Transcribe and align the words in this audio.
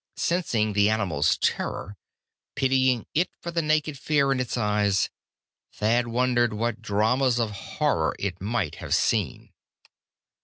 Sensing 0.15 0.73
the 0.73 0.89
animal's 0.89 1.37
terror, 1.37 1.95
pitying 2.55 3.05
it 3.13 3.29
for 3.39 3.51
the 3.51 3.61
naked 3.61 3.99
fear 3.99 4.31
in 4.31 4.39
its 4.39 4.57
eyes, 4.57 5.11
Thad 5.73 6.07
wondered 6.07 6.53
what 6.53 6.81
dramas 6.81 7.37
of 7.39 7.51
horror 7.77 8.15
it 8.17 8.41
might 8.41 8.77
have 8.77 8.95
seen. 8.95 9.51